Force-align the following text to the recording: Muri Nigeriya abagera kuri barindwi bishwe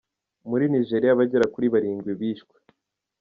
Muri 0.49 0.63
Nigeriya 0.71 1.11
abagera 1.13 1.51
kuri 1.53 1.67
barindwi 1.73 2.11
bishwe 2.19 2.55